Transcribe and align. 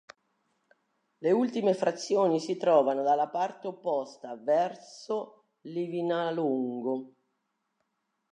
Le 1.19 1.29
ultime 1.31 1.75
frazioni 1.75 2.39
si 2.39 2.57
trovano 2.57 3.03
dalla 3.03 3.27
parte 3.27 3.67
opposta, 3.67 4.35
verso 4.35 5.49
Livinallongo. 5.65 7.13